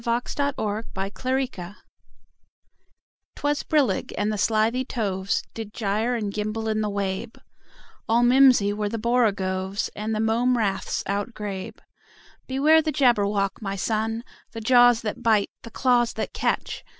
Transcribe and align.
Lewis 0.03 0.33
Carroll 0.33 0.53
Jabberwocky 1.15 1.75
'TWAS 3.35 3.61
brillig, 3.61 4.11
and 4.17 4.33
the 4.33 4.37
slithy 4.39 4.83
toves 4.83 5.43
Did 5.53 5.75
gyre 5.75 6.15
and 6.15 6.33
gimble 6.33 6.67
in 6.67 6.81
the 6.81 6.89
wabe: 6.89 7.37
All 8.09 8.23
mimsy 8.23 8.73
were 8.73 8.89
the 8.89 8.97
borogoves, 8.97 9.91
And 9.95 10.15
the 10.15 10.19
mome 10.19 10.57
raths 10.57 11.03
outgrabe. 11.05 11.77
"Beware 12.47 12.81
the 12.81 12.91
Jabberwock, 12.91 13.61
my 13.61 13.75
son! 13.75 14.23
The 14.53 14.61
jaws 14.61 15.01
that 15.03 15.21
bite, 15.21 15.51
the 15.61 15.69
claws 15.69 16.13
that 16.13 16.33
catch! 16.33 16.83